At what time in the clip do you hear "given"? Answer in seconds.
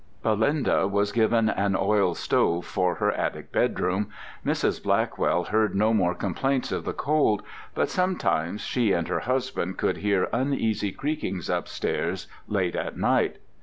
1.11-1.47